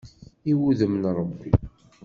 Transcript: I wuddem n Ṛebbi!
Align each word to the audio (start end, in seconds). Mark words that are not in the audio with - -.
I 0.51 0.53
wuddem 0.59 0.93
n 0.97 1.03
Ṛebbi! 1.17 1.49